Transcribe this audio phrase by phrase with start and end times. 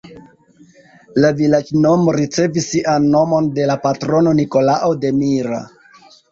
[1.23, 5.65] La vilaĝnomo ricevis sian nomon de la patrono Nikolao de Mira.